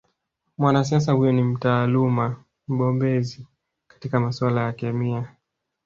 Mwanasiasa 0.57 1.11
huyo 1.11 1.31
ni 1.31 1.43
mtaaluma 1.43 2.43
mbobezi 2.67 3.47
katika 3.87 4.19
masuala 4.19 4.61
ya 4.63 4.73
kemia 4.73 5.35